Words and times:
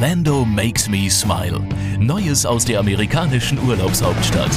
Orlando 0.00 0.44
makes 0.44 0.88
me 0.88 1.10
smile. 1.10 1.58
Neues 1.98 2.46
aus 2.46 2.64
der 2.64 2.78
amerikanischen 2.78 3.58
Urlaubshauptstadt. 3.58 4.52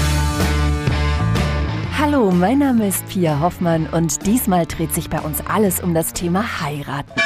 Hallo, 1.98 2.30
mein 2.30 2.60
Name 2.60 2.88
ist 2.88 3.08
Pia 3.08 3.40
Hoffmann 3.40 3.88
und 3.88 4.28
diesmal 4.28 4.68
dreht 4.68 4.94
sich 4.94 5.10
bei 5.10 5.20
uns 5.20 5.42
alles 5.48 5.80
um 5.80 5.96
das 5.96 6.14
Thema 6.14 6.62
Heiraten. 6.62 7.20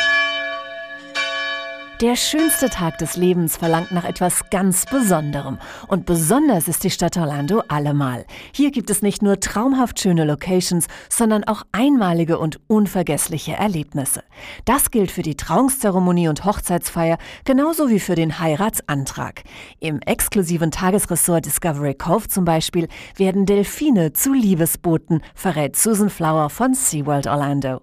Der 2.02 2.18
schönste 2.18 2.70
Tag 2.70 2.98
des 2.98 3.16
Lebens 3.16 3.56
verlangt 3.56 3.94
nach 3.94 4.04
etwas 4.04 4.50
ganz 4.50 4.86
Besonderem. 4.86 5.60
Und 5.88 6.06
besonders 6.06 6.68
ist 6.68 6.84
die 6.84 6.90
Stadt 6.90 7.16
Orlando 7.16 7.62
allemal. 7.70 8.26
Hier 8.52 8.72
gibt 8.72 8.90
es 8.90 9.02
nicht 9.02 9.22
nur 9.22 9.40
traumhaft 9.40 10.02
schöne 10.02 10.26
Locations, 10.26 10.88
sondern 11.08 11.46
auch 11.46 11.64
einmalige 11.72 12.38
und 12.38 12.60
unvergessliche 12.68 13.54
Erlebnisse. 13.54 14.24
Das 14.66 14.92
gilt 14.92 15.10
für 15.10 15.22
die 15.22 15.38
Trauungszeremonie 15.38 16.28
und 16.28 16.44
Hochzeitsfeier, 16.44 17.18
genauso 17.46 17.90
wie 17.90 18.02
für 18.02 18.16
den 18.16 18.40
Heiratsantrag. 18.40 19.44
Im 19.80 20.02
exklusiven 20.02 20.72
Tagesressort 20.72 21.46
Discovery 21.46 21.94
Cove 21.94 22.28
zum 22.28 22.44
Beispiel 22.44 22.90
werden 23.16 23.46
Delfine 23.46 24.12
zu 24.12 24.34
Liebesbooten, 24.34 25.22
verrät 25.34 25.78
Susan 25.78 26.10
Flower 26.10 26.50
von 26.50 26.74
SeaWorld 26.74 27.28
Orlando. 27.28 27.80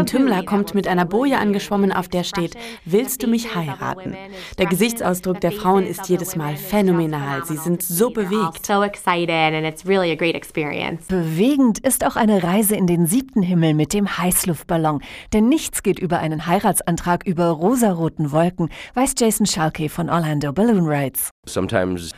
Ein 0.00 0.06
Tümmler 0.06 0.42
kommt 0.42 0.74
mit 0.74 0.88
einer 0.88 1.04
Boje 1.04 1.38
an 1.38 1.51
angeschwommen, 1.52 1.92
auf 1.92 2.08
der 2.08 2.24
steht, 2.24 2.56
willst 2.86 3.22
du 3.22 3.26
mich 3.26 3.54
heiraten? 3.54 4.16
Der 4.58 4.66
Gesichtsausdruck 4.66 5.40
der 5.40 5.52
Frauen 5.52 5.86
ist 5.86 6.08
jedes 6.08 6.34
Mal 6.34 6.56
phänomenal. 6.56 7.44
Sie 7.44 7.58
sind 7.58 7.82
so 7.82 8.10
bewegt. 8.10 8.66
Bewegend 11.08 11.78
ist 11.78 12.06
auch 12.06 12.16
eine 12.16 12.42
Reise 12.42 12.74
in 12.74 12.86
den 12.86 13.06
siebten 13.06 13.42
Himmel 13.42 13.74
mit 13.74 13.92
dem 13.92 14.16
Heißluftballon. 14.16 15.02
Denn 15.34 15.48
nichts 15.50 15.82
geht 15.82 15.98
über 15.98 16.20
einen 16.20 16.46
Heiratsantrag 16.46 17.26
über 17.26 17.48
rosaroten 17.48 18.32
Wolken, 18.32 18.70
weiß 18.94 19.14
Jason 19.18 19.46
Schalke 19.46 19.90
von 19.90 20.08
Orlando 20.08 20.52
Balloon 20.52 20.86
Rides. 20.86 21.30
Sometimes 21.46 22.12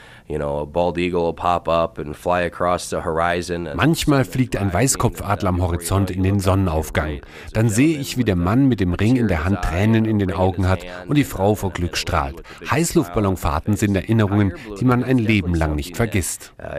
Manchmal 3.74 4.24
fliegt 4.24 4.56
ein 4.56 4.72
Weißkopfadler 4.72 5.50
am 5.50 5.60
Horizont 5.60 6.10
in 6.10 6.22
den 6.22 6.40
Sonnenaufgang. 6.40 7.20
Dann 7.52 7.68
sehe 7.68 7.98
ich, 7.98 8.16
wie 8.16 8.24
der 8.24 8.36
Mann 8.36 8.66
mit 8.66 8.80
dem 8.80 8.94
Ring 8.94 9.16
in 9.24 9.28
der 9.28 9.44
Hand 9.44 9.62
Tränen 9.62 10.04
in 10.04 10.18
den 10.18 10.32
Augen 10.32 10.68
hat 10.68 10.84
und 11.08 11.16
die 11.16 11.24
Frau 11.24 11.54
vor 11.54 11.70
Glück 11.70 11.96
strahlt. 11.96 12.42
Heißluftballonfahrten 12.70 13.74
sind 13.74 13.96
Erinnerungen, 13.96 14.52
die 14.78 14.84
man 14.84 15.02
ein 15.02 15.16
Leben 15.16 15.54
lang 15.54 15.74
nicht 15.74 15.96
vergisst. 15.96 16.52
Uh, 16.58 16.74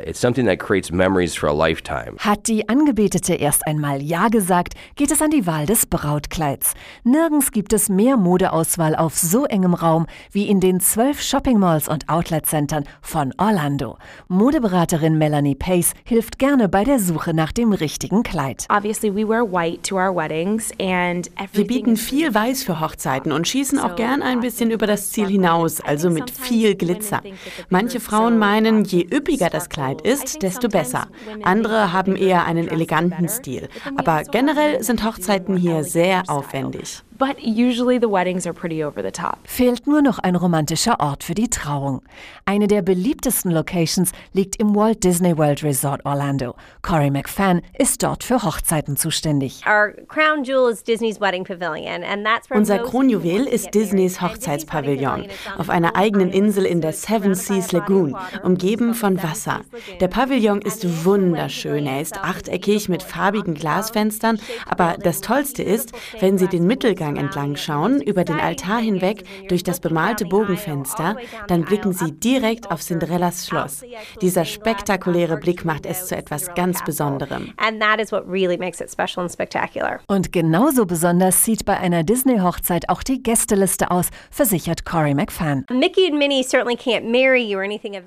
hat 2.19 2.47
die 2.47 2.69
Angebetete 2.69 3.33
erst 3.33 3.65
einmal 3.65 4.01
Ja 4.03 4.27
gesagt, 4.27 4.75
geht 4.95 5.11
es 5.11 5.23
an 5.23 5.31
die 5.31 5.47
Wahl 5.47 5.65
des 5.65 5.87
Brautkleids. 5.87 6.75
Nirgends 7.03 7.51
gibt 7.51 7.73
es 7.73 7.89
mehr 7.89 8.15
Modeauswahl 8.15 8.95
auf 8.95 9.17
so 9.17 9.45
engem 9.45 9.73
Raum 9.73 10.05
wie 10.31 10.47
in 10.47 10.59
den 10.59 10.79
zwölf 10.79 11.21
Shoppingmalls 11.21 11.87
und 11.87 12.09
Outlet-Centern 12.09 12.83
von 13.01 13.33
Orlando. 13.37 13.97
Modeberaterin 14.27 15.17
Melanie 15.17 15.55
Pace 15.55 15.93
hilft 16.03 16.37
gerne 16.37 16.69
bei 16.69 16.83
der 16.83 16.99
Suche 16.99 17.33
nach 17.33 17.51
dem 17.51 17.73
richtigen 17.73 18.21
Kleid. 18.21 18.67
Wir 21.53 21.67
bieten 21.67 21.97
viel 21.97 22.34
Weiß 22.35 22.63
für 22.63 22.81
Hochzeiten 22.81 23.31
und 23.31 23.47
schießen 23.47 23.79
auch 23.79 23.95
gern 23.95 24.21
ein 24.21 24.41
bisschen 24.41 24.69
über 24.69 24.87
das 24.87 25.09
Ziel 25.11 25.27
hinaus, 25.27 25.79
also 25.79 26.09
mit 26.09 26.29
viel 26.29 26.75
Glitzer. 26.75 27.21
Manche 27.69 28.01
Frauen 28.01 28.37
meinen, 28.37 28.83
je 28.83 29.07
üppiger 29.09 29.49
das 29.49 29.69
Kleid 29.69 30.01
ist, 30.01 30.41
desto 30.41 30.67
besser. 30.67 31.07
Andere 31.43 31.93
haben 31.93 32.17
eher 32.17 32.43
einen 32.43 32.67
eleganten 32.67 33.29
Stil. 33.29 33.69
Aber 33.95 34.23
generell 34.23 34.83
sind 34.83 35.05
Hochzeiten 35.05 35.55
hier 35.55 35.85
sehr 35.85 36.23
aufwendig. 36.27 37.03
But 37.17 37.41
usually 37.41 37.97
the 37.97 38.09
weddings 38.09 38.45
are 38.45 38.53
pretty 38.53 38.83
over 38.83 39.01
the 39.01 39.11
top. 39.11 39.37
Fehlt 39.45 39.87
nur 39.87 40.01
noch 40.01 40.19
ein 40.19 40.35
romantischer 40.35 40.99
Ort 40.99 41.23
für 41.23 41.33
die 41.33 41.49
Trauung. 41.49 42.01
Eine 42.43 42.67
der 42.67 42.81
beliebtesten 42.81 43.51
Locations 43.51 44.11
liegt 44.33 44.57
im 44.57 44.75
Walt 44.75 45.05
Disney 45.05 45.37
World 45.37 45.63
Resort 45.63 46.05
Orlando. 46.05 46.55
Corey 46.81 47.09
McFan 47.09 47.61
ist 47.77 48.03
dort 48.03 48.25
für 48.25 48.43
Hochzeiten 48.43 48.97
zuständig. 48.97 49.63
Unser 52.49 52.79
Kronjuwel 52.79 53.45
ist 53.45 53.73
Disneys 53.73 54.21
Hochzeitspavillon 54.21 55.27
auf 55.57 55.69
einer 55.69 55.95
eigenen 55.95 56.31
Insel 56.31 56.65
in 56.65 56.81
der 56.81 56.91
Seven 56.91 57.33
Seas 57.33 57.71
Lagoon, 57.71 58.17
umgeben 58.43 58.93
von 58.93 59.23
Wasser. 59.23 59.61
Der 60.01 60.09
Pavillon 60.09 60.61
ist 60.61 61.05
wunderschön. 61.05 61.85
Er 61.87 62.01
ist 62.01 62.17
achteckig 62.17 62.89
mit 62.89 63.03
farbigen 63.03 63.53
Glasfenstern, 63.53 64.37
aber 64.67 64.97
das 65.01 65.21
Tollste 65.21 65.63
ist, 65.63 65.93
wenn 66.19 66.37
Sie 66.37 66.47
den 66.47 66.67
Mittelgang 66.67 67.04
Durchgang 67.05 67.15
entlang 67.17 67.55
schauen, 67.55 68.01
über 68.01 68.23
den 68.23 68.39
Altar 68.39 68.79
hinweg 68.79 69.23
durch 69.47 69.63
das 69.63 69.79
bemalte 69.79 70.25
Bogenfenster, 70.25 71.17
dann 71.47 71.63
blicken 71.63 71.93
Sie 71.93 72.11
direkt 72.11 72.71
auf 72.71 72.81
Cinderellas 72.81 73.47
Schloss. 73.47 73.83
Dieser 74.21 74.45
spektakuläre 74.45 75.37
Blick 75.37 75.65
macht 75.65 75.85
es 75.85 76.07
zu 76.07 76.15
etwas 76.15 76.53
ganz 76.55 76.83
Besonderem. 76.83 77.53
Und 80.07 80.31
genauso 80.31 80.85
besonders 80.85 81.45
sieht 81.45 81.65
bei 81.65 81.77
einer 81.77 82.03
Disney-Hochzeit 82.03 82.89
auch 82.89 83.03
die 83.03 83.21
Gästeliste 83.21 83.91
aus, 83.91 84.09
versichert 84.31 84.85
Corey 84.85 85.13
McFan. 85.13 85.65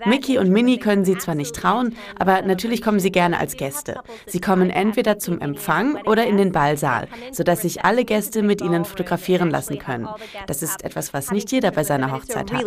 Mickey 0.07 0.39
und 0.39 0.51
Minnie 0.51 0.79
können 0.79 1.05
Sie 1.05 1.17
zwar 1.19 1.35
nicht 1.35 1.55
trauen, 1.55 1.95
aber 2.19 2.43
natürlich 2.43 2.83
kommen 2.83 3.01
sie 3.01 3.13
gerne 3.13 3.39
als 3.39 3.57
Gäste. 3.57 4.01
Sie 4.27 4.41
kommen 4.41 4.71
entweder 4.71 5.19
zum 5.19 5.41
Empfang 5.41 5.97
oder 6.05 6.27
in 6.27 6.37
den 6.37 6.53
Ballsaal, 6.53 7.09
sodass 7.33 7.63
sich 7.63 7.85
alle 7.85 8.05
Gäste 8.05 8.43
mit 8.43 8.61
ihnen 8.61 8.85
fotografieren 8.89 9.51
lassen 9.51 9.79
können. 9.79 10.09
Das 10.47 10.63
ist 10.63 10.85
etwas, 10.85 11.15
was 11.15 11.31
nicht 11.31 11.53
jeder 11.53 11.71
bei 11.71 11.85
seiner 11.85 12.13
Hochzeit 12.13 12.53
hat. 12.53 12.65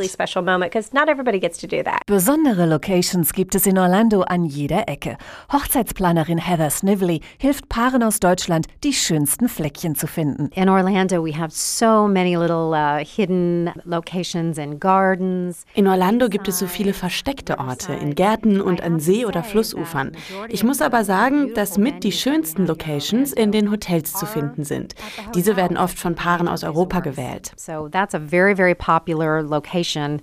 Besondere 2.05 2.65
Locations 2.65 3.33
gibt 3.33 3.55
es 3.55 3.65
in 3.65 3.77
Orlando 3.77 4.21
an 4.21 4.45
jeder 4.45 4.87
Ecke. 4.87 5.17
Hochzeitsplanerin 5.51 6.37
Heather 6.37 6.69
Snively 6.69 7.21
hilft 7.37 7.69
Paaren 7.69 8.03
aus 8.03 8.19
Deutschland, 8.19 8.67
die 8.83 8.93
schönsten 8.93 9.49
Fleckchen 9.49 9.95
zu 9.95 10.07
finden. 10.07 10.49
In 10.55 10.69
Orlando 10.69 11.23
we 11.23 11.37
have 11.37 11.51
so 11.51 12.07
many 12.07 12.35
little 12.35 12.71
uh, 12.71 13.03
hidden 13.03 13.71
locations 13.85 14.57
and 14.57 14.79
gardens. 14.79 15.65
In 15.73 15.87
Orlando 15.87 16.29
gibt 16.29 16.47
es 16.47 16.59
so 16.59 16.67
viele 16.67 16.93
versteckte 16.93 17.59
Orte 17.59 17.93
in 17.93 18.15
Gärten 18.15 18.61
und 18.61 18.81
an 18.81 18.99
See- 18.99 19.25
oder 19.25 19.43
Flussufern. 19.43 20.11
Ich 20.49 20.63
muss 20.63 20.81
aber 20.81 21.03
sagen, 21.03 21.53
dass 21.53 21.77
mit 21.77 22.03
die 22.03 22.11
schönsten 22.11 22.65
Locations 22.67 23.33
in 23.33 23.51
den 23.51 23.71
Hotels 23.71 24.13
zu 24.13 24.25
finden 24.25 24.63
sind. 24.63 24.95
Diese 25.35 25.55
werden 25.55 25.77
oft 25.77 25.97
von 25.97 26.10
Paaren 26.15 26.47
aus 26.47 26.63
Europa 26.63 26.99
gewählt. 26.99 27.51
So 27.57 27.87
that's 27.89 28.13
a 28.13 28.19
very, 28.19 28.55
very 28.55 28.75
popular 28.75 29.41
location 29.41 30.21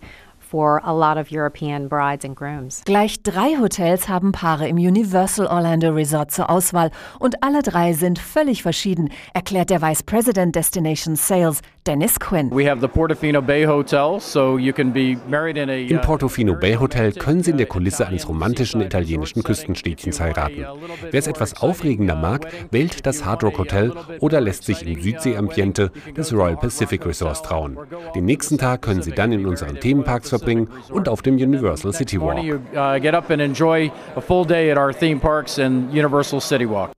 for 0.49 0.81
a 0.85 0.93
lot 0.93 1.19
of 1.19 1.31
European 1.31 1.89
brides 1.89 2.25
and 2.25 2.35
grooms. 2.35 2.83
Gleich 2.85 3.23
drei 3.23 3.57
Hotels 3.61 4.09
haben 4.09 4.33
Paare 4.33 4.67
im 4.69 4.77
Universal 4.77 5.47
Orlando 5.47 5.91
Resort 5.91 6.31
zur 6.31 6.49
Auswahl 6.49 6.91
und 7.19 7.43
alle 7.43 7.63
drei 7.63 7.93
sind 7.93 8.19
völlig 8.19 8.63
verschieden, 8.63 9.11
erklärt 9.35 9.71
der 9.71 9.83
Vice 9.83 10.03
President 10.03 10.57
Destination 10.57 11.17
Sales 11.17 11.61
Dennis 11.89 12.19
Quinn. 12.21 12.51
We 12.51 12.69
have 12.69 12.83
the 12.83 12.87
Portofino 12.87 13.41
Bay 13.41 13.65
Hotel, 13.65 14.21
so 14.21 14.59
you 14.59 14.75
can 14.75 14.93
be 14.93 15.17
married 15.27 15.57
in 15.57 15.71
a 15.71 15.87
Im 15.87 15.97
uh, 15.97 16.01
Portofino 16.03 16.55
Bay 16.55 16.75
Hotel 16.75 17.13
können 17.13 17.43
Sie 17.43 17.51
in 17.51 17.57
der 17.57 17.65
Kulisse 17.65 18.07
eines 18.07 18.29
romantischen 18.29 18.83
italienischen 18.83 19.43
Küstenstädtchens 19.43 20.21
heiraten. 20.21 20.67
Wer 21.11 21.19
es 21.19 21.27
etwas 21.27 21.63
aufregender 21.63 22.15
mag, 22.15 22.47
wählt 22.71 23.07
das 23.07 23.25
Hard 23.25 23.43
Rock 23.43 23.57
Hotel 23.57 23.95
oder 24.21 24.43
lässt 24.43 24.65
sich 24.65 24.87
im 24.87 25.01
Südsee-Ambiente 25.01 25.91
des 26.15 26.31
Royal 26.31 26.59
Pacific 26.59 27.07
Resorts 27.07 27.41
trauen. 27.41 27.79
Den 28.15 28.27
nächsten 28.27 28.59
Tag 28.59 28.83
können 28.83 29.01
Sie 29.01 29.13
dann 29.13 29.33
in 29.33 29.47
unseren 29.47 29.81
Themenparks 29.81 30.29
verbringen 30.29 30.69
und 30.91 31.09
auf 31.09 31.23
dem 31.23 31.37
Universal 31.37 31.95
City 31.95 32.21
Walk. 32.21 32.37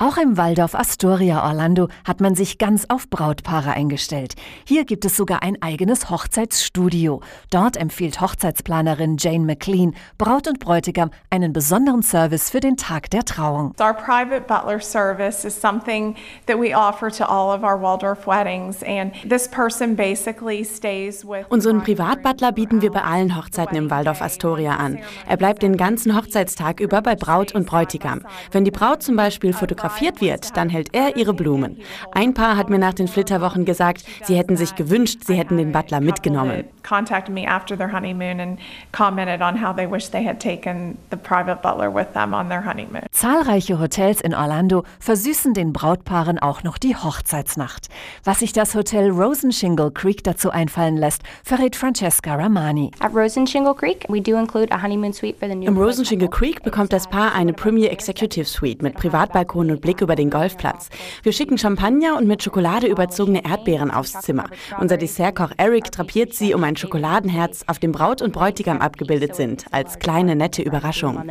Auch 0.01 0.17
im 0.17 0.37
Waldorf 0.37 0.75
Astoria 0.75 1.47
Orlando 1.47 1.87
hat 2.05 2.21
man 2.21 2.35
sich 2.35 2.59
ganz 2.59 2.87
auf 2.89 3.09
Brautpaare 3.09 3.71
eingestellt. 3.71 4.35
Hier 4.67 4.80
gibt 4.85 5.05
es 5.05 5.17
sogar 5.17 5.43
ein 5.43 5.61
eigenes 5.63 6.11
Hochzeitsstudio. 6.11 7.21
Dort 7.51 7.77
empfiehlt 7.77 8.21
Hochzeitsplanerin 8.21 9.17
Jane 9.19 9.45
McLean 9.45 9.95
Braut 10.19 10.49
und 10.49 10.61
Bräutigam 10.61 11.11
einen 11.31 11.53
besonderen 11.53 12.03
Service 12.03 12.51
für 12.51 12.61
den 12.61 12.77
Tag 12.77 13.11
der 13.11 13.25
Trauung. 13.25 13.75
Our 13.81 13.95
private 13.95 14.43
butler 14.43 14.81
service 14.81 15.45
is 15.45 15.59
something 15.59 16.15
that 16.47 16.59
we 16.59 16.75
offer 16.75 17.11
to 17.11 17.25
all 17.25 17.57
of 17.57 17.63
our 17.63 17.81
Waldorf 17.81 18.27
weddings 18.27 18.83
and 18.83 19.13
this 19.29 19.49
person 19.49 19.97
basically 19.97 20.65
stays 20.65 21.25
with 21.25 21.47
Unseren 21.49 21.83
Privatbutler 21.83 22.53
bieten 22.53 22.83
wir 22.83 22.91
bei 22.91 23.03
allen 23.03 23.37
Hochzeiten 23.37 23.77
im 23.77 23.91
Waldorf 23.91 24.23
Astoria 24.23 24.77
an. 24.77 24.99
Er 25.27 25.37
bleibt 25.37 25.63
den 25.63 25.77
ganzen 25.77 26.17
Hochzeitstag 26.17 26.81
über 26.81 27.03
bei 27.03 27.17
Braut 27.17 27.55
und 27.55 27.67
Bräutigam. 27.67 28.23
Wenn 28.51 28.65
die 28.65 28.71
Braut 28.71 29.03
zum 29.03 29.17
Beispiel 29.17 29.53
fotografiert 29.53 30.21
wird, 30.21 30.57
dann 30.57 30.69
hält 30.69 30.95
er 30.95 31.17
ihre 31.17 31.35
Blumen. 31.35 31.79
Ein 32.13 32.35
Paar 32.35 32.57
hat 32.57 32.71
mir 32.71 32.79
nach 32.79 32.95
den 32.95 33.09
Flitterwochen 33.09 33.65
gesagt, 33.65 34.05
sie 34.25 34.37
hätten 34.37 34.57
sich 34.57 34.70
sich 34.71 34.77
gewünscht, 34.77 35.21
sie 35.25 35.35
hätten 35.35 35.57
den 35.57 35.73
Butler 35.73 36.01
mitgenommen. 36.01 36.65
Contacted 36.83 37.35
me 37.35 37.47
after 37.47 37.77
their 37.77 37.93
honeymoon 37.93 38.41
and 38.41 38.59
commented 38.93 39.43
on 39.43 39.63
how 39.63 39.75
they 39.75 39.91
wish 39.91 40.11
they 40.11 40.25
had 40.25 40.41
taken 40.41 40.97
the 41.11 41.17
private 41.17 41.63
butler 41.63 41.95
with 41.95 42.13
them 42.15 42.33
on 42.33 42.49
their 42.49 42.65
honeymoon. 42.65 43.03
Zahlreiche 43.13 43.79
Hotels 43.79 44.21
in 44.21 44.35
Orlando 44.35 44.85
versüßen 44.99 45.55
den 45.55 45.73
Brautpaaren 45.73 46.39
auch 46.39 46.63
noch 46.63 46.79
die 46.79 46.97
Hochzeitsnacht. 46.97 47.89
Was 48.25 48.41
sich 48.41 48.53
das 48.53 48.75
Hotel 48.75 49.11
Rosenshingle 49.11 49.91
Creek 49.91 50.25
dazu 50.25 50.51
einfallen 50.51 50.97
lässt, 50.97 51.23
verrät 51.45 51.77
Francesca 51.77 52.35
Ramani. 52.35 52.91
At 53.01 53.15
Rosenshingle 53.15 53.75
Creek, 53.75 54.07
we 54.09 54.21
do 54.21 54.37
include 54.37 54.73
a 54.73 54.83
honeymoon 54.83 55.13
suite 55.13 55.39
for 55.39 55.49
the 55.49 55.55
new 55.55 55.67
Im 55.67 55.77
Rosenshingle 55.77 56.29
Creek 56.29 56.63
bekommt 56.63 56.93
das 56.93 57.07
Paar 57.09 57.35
eine 57.35 57.53
Premier 57.53 57.91
Executive 57.91 58.47
Suite 58.47 58.83
mit 58.83 58.95
Privatbalkon 58.95 59.71
und 59.71 59.81
Blick 59.81 60.01
über 60.01 60.17
den 60.17 60.31
Golfplatz. 60.31 60.89
Wir 61.23 61.33
schicken 61.33 61.59
Champagner 61.59 62.17
und 62.17 62.27
mit 62.27 62.43
Schokolade 62.43 62.87
überzogene 62.87 63.45
Erdbeeren 63.45 63.91
aufs 63.91 64.13
Zimmer. 64.21 64.45
Unser 64.79 64.97
Dessertkoch 64.97 65.53
Eric 65.57 65.91
drapiert 65.93 66.35
sie 66.35 66.55
um 66.55 66.65
ein 66.65 66.77
Schokoladenherz, 66.77 67.65
auf 67.67 67.79
dem 67.79 67.93
Braut 67.93 68.23
und 68.23 68.33
Bräutigam 68.33 68.81
abgebildet 68.81 69.35
sind, 69.35 69.67
als 69.71 69.99
kleine 69.99 70.37
nette 70.37 70.63
Überraschung. 70.63 71.23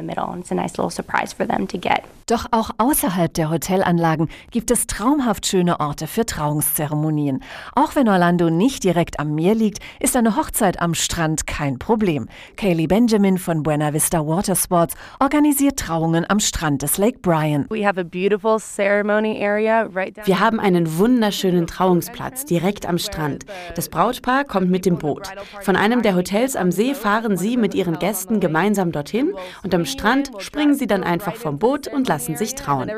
Doch 2.29 2.45
auch 2.51 2.69
außerhalb 2.77 3.33
der 3.33 3.49
Hotelanlagen 3.49 4.29
gibt 4.51 4.69
es 4.69 4.85
traumhaft 4.85 5.47
schöne 5.47 5.79
Orte 5.79 6.05
für 6.05 6.27
Trauungszeremonien. 6.27 7.41
Auch 7.75 7.95
wenn 7.95 8.07
Orlando 8.07 8.51
nicht 8.51 8.83
direkt 8.83 9.19
am 9.19 9.33
Meer 9.33 9.55
liegt, 9.55 9.79
ist 9.99 10.15
eine 10.15 10.35
Hochzeit 10.35 10.79
am 10.79 10.93
Strand 10.93 11.47
kein 11.47 11.79
Problem. 11.79 12.29
Kaylee 12.55 12.85
Benjamin 12.85 13.39
von 13.39 13.63
Buena 13.63 13.95
Vista 13.95 14.19
Watersports 14.19 14.93
organisiert 15.19 15.79
Trauungen 15.79 16.23
am 16.29 16.39
Strand 16.39 16.83
des 16.83 16.99
Lake 16.99 17.17
Bryan. 17.17 17.65
Wir 17.67 17.89
haben 20.39 20.59
einen 20.59 20.99
wunderschönen 20.99 21.65
Trauungsplatz 21.65 22.45
direkt 22.45 22.85
am 22.85 22.99
Strand. 22.99 23.45
Das 23.73 23.89
Brautpaar 23.89 24.43
kommt 24.43 24.69
mit 24.69 24.85
dem 24.85 24.99
Boot. 24.99 25.27
Von 25.61 25.75
einem 25.75 26.03
der 26.03 26.15
Hotels 26.15 26.55
am 26.55 26.71
See 26.71 26.93
fahren 26.93 27.37
sie 27.37 27.57
mit 27.57 27.73
ihren 27.73 27.97
Gästen 27.97 28.39
gemeinsam 28.39 28.91
dorthin 28.91 29.33
und 29.63 29.73
am 29.73 29.85
Strand 29.85 30.29
springen 30.37 30.75
sie 30.75 30.85
dann 30.85 31.03
einfach 31.03 31.35
vom 31.35 31.57
Boot 31.57 31.87
und 31.87 32.07
lassen 32.07 32.18
sich 32.19 32.55
trauen. 32.55 32.89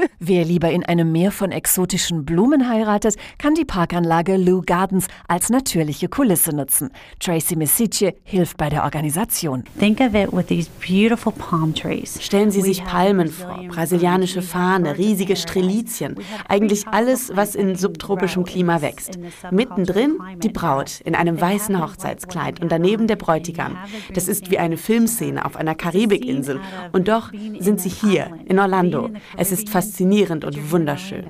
Wer 0.18 0.44
lieber 0.44 0.70
in 0.70 0.84
einem 0.84 1.12
Meer 1.12 1.32
von 1.32 1.52
exotischen 1.52 2.24
Blumen 2.24 2.68
heiratet, 2.68 3.16
kann 3.38 3.54
die 3.54 3.64
Parkanlage 3.64 4.36
Lou 4.36 4.62
Gardens 4.62 5.06
als 5.28 5.50
natürliche 5.50 6.08
Kulisse 6.08 6.54
nutzen. 6.54 6.90
Tracy 7.20 7.56
Messice 7.56 8.12
hilft 8.22 8.56
bei 8.56 8.68
der 8.68 8.84
Organisation. 8.84 9.64
Think 9.78 10.00
of 10.00 10.14
it 10.14 10.32
with 10.32 10.46
these 10.46 10.70
beautiful 10.80 11.32
palm 11.32 11.74
trees. 11.74 12.18
Stellen 12.22 12.50
Sie 12.50 12.60
sich 12.60 12.84
Palmen 12.84 13.28
vor, 13.28 13.62
brasilianische 13.68 14.42
Fahne, 14.42 14.96
riesige 14.96 15.36
Strelizien, 15.36 16.16
eigentlich 16.48 16.86
alles, 16.88 17.32
was 17.34 17.54
in 17.54 17.76
subtropischem 17.76 18.44
Klima 18.44 18.80
wächst. 18.82 19.18
Mittendrin 19.50 20.18
die 20.38 20.48
Braut 20.48 21.00
in 21.00 21.14
einem 21.14 21.40
weißen 21.40 21.80
Hochzeitskleid 21.82 22.60
und 22.60 22.70
daneben 22.70 23.06
der 23.06 23.16
Bräutigam. 23.16 23.78
Das 24.12 24.28
ist 24.28 24.50
wie 24.50 24.58
eine 24.58 24.76
Filmszene 24.76 25.44
auf 25.44 25.56
einer 25.56 25.74
Karibikinsel. 25.74 26.60
Und 26.92 27.08
doch 27.08 27.23
sind 27.58 27.80
sie 27.80 27.88
hier 27.88 28.30
in 28.46 28.58
Orlando. 28.58 29.10
Es 29.36 29.52
ist 29.52 29.68
faszinierend 29.68 30.44
und 30.44 30.72
wunderschön. 30.72 31.26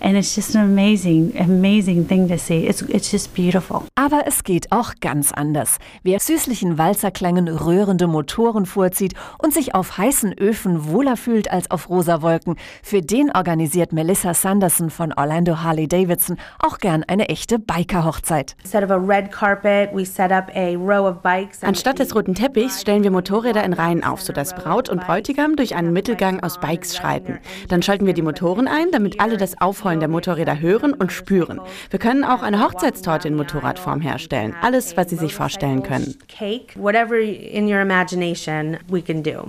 And 0.00 0.16
it's 0.16 0.34
just 0.34 0.56
an 0.56 0.62
amazing, 0.62 1.34
amazing 1.38 2.06
thing 2.08 2.26
to 2.28 2.38
see. 2.38 2.66
It's, 2.66 2.82
it's 2.82 3.10
just 3.12 3.34
beautiful. 3.34 3.82
Aber 3.94 4.22
es 4.26 4.44
geht 4.44 4.72
auch 4.72 4.94
ganz 5.00 5.30
anders. 5.30 5.76
Wer 6.02 6.20
süßlichen 6.20 6.78
Walzerklängen 6.78 7.48
rührende 7.48 8.06
Motoren 8.06 8.64
vorzieht 8.64 9.14
und 9.38 9.52
sich 9.52 9.74
auf 9.74 9.98
heißen 9.98 10.32
Öfen 10.38 10.88
wohler 10.88 11.16
fühlt 11.16 11.50
als 11.50 11.70
auf 11.70 11.90
rosa 11.90 12.22
Wolken, 12.22 12.56
für 12.82 13.02
den 13.02 13.30
organisiert 13.30 13.92
Melissa 13.92 14.32
Sanderson 14.32 14.88
von 14.90 15.12
Orlando 15.12 15.62
Harley 15.62 15.86
Davidson 15.86 16.38
auch 16.60 16.78
gern 16.78 17.04
eine 17.06 17.28
echte 17.28 17.58
Biker-Hochzeit. 17.58 18.56
Instead 18.62 18.82
of 18.82 18.90
a 18.90 18.96
red 18.96 19.30
carpet, 19.30 19.90
we 19.92 20.04
set 20.06 20.32
up 20.32 20.50
a 20.54 20.76
row 20.76 21.06
of 21.06 21.22
bikes. 21.22 21.62
Anstatt 21.62 21.98
des 21.98 22.14
roten 22.14 22.34
Teppichs 22.34 22.80
stellen 22.80 23.02
wir 23.02 23.10
Motorräder 23.10 23.64
in 23.64 23.74
Reihen 23.74 24.02
auf, 24.02 24.22
sodass 24.22 24.54
Braut 24.54 24.88
und 24.88 25.00
Bräutigam 25.02 25.56
durch 25.56 25.74
einen 25.74 25.92
Mittelgang 25.92 26.42
aus 26.42 26.58
Bikes 26.58 26.96
schreiten. 26.96 27.38
Dann 27.68 27.82
schalten 27.82 28.06
wir 28.06 28.14
die 28.14 28.22
Motoren 28.22 28.66
ein, 28.66 28.90
damit 28.92 29.20
alle 29.20 29.36
das 29.36 29.60
Aufheulen 29.90 29.98
der 29.98 30.08
Motorräder 30.08 30.60
hören 30.60 30.92
und 30.92 31.10
spüren. 31.10 31.60
Wir 31.90 31.98
können 31.98 32.22
auch 32.22 32.42
eine 32.44 32.62
Hochzeitstorte 32.62 33.26
in 33.26 33.34
Motorradform 33.34 34.00
herstellen. 34.00 34.54
Alles, 34.62 34.96
was 34.96 35.10
Sie 35.10 35.16
sich 35.16 35.34
vorstellen 35.34 35.82
können. 35.82 36.16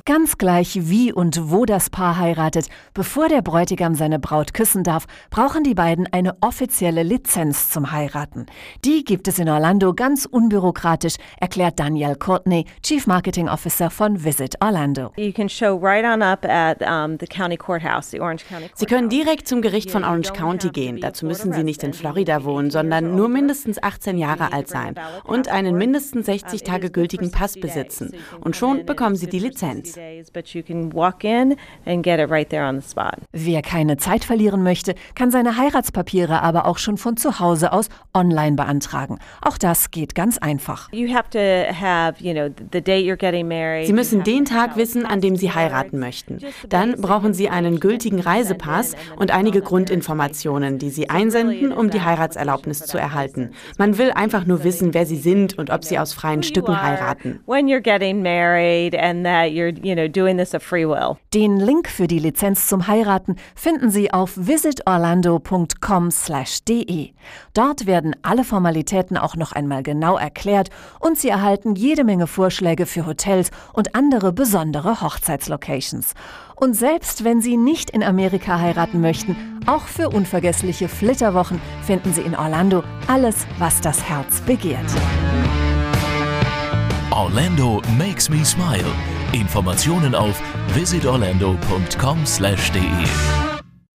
Ganz 0.05 0.37
gleich 0.39 0.79
wie 0.89 1.13
und 1.13 1.51
wo 1.51 1.65
das 1.65 1.89
Paar 1.91 2.17
heiratet, 2.17 2.69
bevor 2.95 3.29
der 3.29 3.43
Bräutigam 3.43 3.93
seine 3.93 4.17
Braut 4.17 4.55
küssen 4.55 4.83
darf, 4.83 5.05
brauchen 5.29 5.63
die 5.63 5.75
beiden 5.75 6.11
eine 6.11 6.35
offizielle 6.41 7.03
Lizenz 7.03 7.69
zum 7.69 7.91
Heiraten. 7.91 8.47
Die 8.83 9.03
gibt 9.03 9.27
es 9.27 9.37
in 9.37 9.47
Orlando 9.47 9.93
ganz 9.93 10.25
unbürokratisch, 10.25 11.17
erklärt 11.39 11.79
Danielle 11.79 12.15
Courtney, 12.15 12.65
Chief 12.81 13.05
Marketing 13.05 13.47
Officer 13.47 13.91
von 13.91 14.23
Visit 14.23 14.55
Orlando. 14.59 15.11
You 15.17 15.33
can 15.33 15.47
show 15.47 15.77
right 15.79 16.03
on 16.03 16.23
up 16.23 16.43
at 16.45 16.79
the 16.79 17.27
county 17.27 17.57
courthouse, 17.57 18.09
the 18.09 18.19
Orange 18.19 18.43
County 18.49 18.71
Sie 18.75 18.85
können 18.85 19.09
direkt 19.09 19.47
zum 19.47 19.61
Gericht 19.61 19.91
von 19.91 20.03
Orange 20.03 20.30
County 20.33 20.69
gehen. 20.69 20.99
Dazu 20.99 21.25
müssen 21.25 21.53
Sie 21.53 21.63
nicht 21.63 21.83
in 21.83 21.93
Florida 21.93 22.43
wohnen, 22.43 22.71
sondern 22.71 23.15
nur 23.15 23.29
mindestens 23.29 23.81
18 23.81 24.17
Jahre 24.17 24.53
alt 24.53 24.67
sein 24.67 24.95
und 25.23 25.47
einen 25.47 25.77
mindestens 25.77 26.25
60 26.25 26.63
Tage 26.63 26.89
gültigen 26.89 27.31
Pass 27.31 27.59
besitzen. 27.59 28.13
Und 28.39 28.55
schon 28.55 28.85
bekommen 28.85 29.15
Sie 29.15 29.27
die 29.27 29.39
Lizenz. 29.39 29.97
But 30.33 30.47
you 30.49 30.63
can 30.63 30.93
walk 30.93 31.23
in 31.23 31.55
and 31.85 32.03
get 32.03 32.19
it 32.19 32.29
right 32.29 32.49
there 32.49 32.67
on 32.67 32.79
the 32.79 32.87
spot. 32.87 33.11
Wer 33.31 33.61
keine 33.61 33.97
Zeit 33.97 34.23
verlieren 34.23 34.63
möchte, 34.63 34.95
kann 35.15 35.31
seine 35.31 35.57
Heiratspapiere 35.57 36.41
aber 36.41 36.65
auch 36.65 36.77
schon 36.77 36.97
von 36.97 37.17
zu 37.17 37.39
Hause 37.39 37.73
aus 37.73 37.89
online 38.13 38.55
beantragen. 38.55 39.19
Auch 39.41 39.57
das 39.57 39.91
geht 39.91 40.15
ganz 40.15 40.37
einfach. 40.37 40.89
Sie 40.91 41.03
müssen 43.93 44.23
den 44.23 44.45
Tag 44.45 44.77
wissen, 44.77 45.05
an 45.05 45.21
dem 45.21 45.35
Sie 45.35 45.51
heiraten 45.51 45.99
möchten. 45.99 46.39
Dann 46.69 46.99
brauchen 47.01 47.33
Sie 47.33 47.49
einen 47.49 47.79
gültigen 47.79 48.19
Reisepass 48.19 48.95
und 49.17 49.31
einige 49.31 49.61
Grundinformationen, 49.61 50.10
die 50.79 50.89
Sie 50.89 51.09
einsenden, 51.09 51.71
um 51.71 51.89
die 51.89 52.01
Heiratserlaubnis 52.01 52.85
zu 52.85 52.97
erhalten. 52.97 53.51
Man 53.77 53.97
will 53.97 54.11
einfach 54.11 54.45
nur 54.45 54.63
wissen, 54.63 54.93
wer 54.93 55.05
Sie 55.05 55.17
sind 55.17 55.57
und 55.57 55.69
ob 55.69 55.83
Sie 55.83 55.99
aus 55.99 56.13
freien 56.13 56.43
Stücken 56.43 56.81
heiraten. 56.81 57.41
When 57.45 57.67
you're 57.67 57.81
getting 57.81 58.21
married 58.21 58.95
and 58.95 59.25
that 59.25 59.51
you're, 59.51 59.73
you 59.83 59.95
know, 59.95 60.07
doing 60.07 60.37
this 60.37 60.53
of 60.53 60.63
free 60.63 60.85
will. 60.85 61.17
Den 61.33 61.57
Link 61.57 61.89
für 61.89 62.07
die 62.07 62.19
Lizenz 62.19 62.67
zum 62.67 62.87
Heiraten 62.87 63.35
finden 63.55 63.89
Sie 63.89 64.13
auf 64.13 64.33
visitorlando.com/de. 64.35 67.11
Dort 67.53 67.85
werden 67.85 68.15
alle 68.21 68.43
Formalitäten 68.43 69.17
auch 69.17 69.35
noch 69.35 69.51
einmal 69.51 69.83
genau 69.83 70.17
erklärt 70.17 70.69
und 70.99 71.17
Sie 71.17 71.29
erhalten 71.29 71.75
jede 71.75 72.03
Menge 72.03 72.27
Vorschläge 72.27 72.85
für 72.85 73.05
Hotels 73.05 73.51
und 73.73 73.95
andere 73.95 74.33
besondere 74.33 75.01
Hochzeitslocations. 75.01 76.13
Und 76.55 76.75
selbst 76.75 77.23
wenn 77.23 77.41
Sie 77.41 77.57
nicht 77.57 77.89
in 77.89 78.03
Amerika 78.03 78.59
heiraten 78.59 79.01
möchten, 79.01 79.35
auch 79.65 79.87
für 79.87 80.09
unvergessliche 80.09 80.87
Flitterwochen 80.87 81.59
finden 81.83 82.13
Sie 82.13 82.21
in 82.21 82.35
Orlando 82.35 82.83
alles, 83.07 83.47
was 83.59 83.81
das 83.81 84.01
Herz 84.03 84.39
begehrt. 84.41 84.85
Orlando 87.11 87.81
makes 87.97 88.29
me 88.29 88.45
smile. 88.45 88.85
Informationen 89.33 90.15
auf 90.15 90.41
visitorlando.com/de. 90.73 93.50